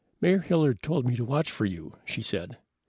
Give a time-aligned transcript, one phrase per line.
[0.19, 2.57] "Mayor Hilliard told me to watch for you," she said.